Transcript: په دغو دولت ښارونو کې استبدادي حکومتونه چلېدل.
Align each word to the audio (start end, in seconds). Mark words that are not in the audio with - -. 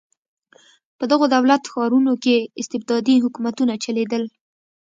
په 0.97 1.03
دغو 1.11 1.25
دولت 1.35 1.63
ښارونو 1.71 2.13
کې 2.23 2.35
استبدادي 2.61 3.15
حکومتونه 3.25 3.73
چلېدل. 3.83 4.23